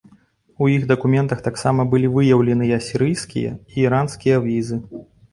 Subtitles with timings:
[0.67, 4.79] У іх дакументах таксама былі выяўленыя сірыйскія і іранскія візы.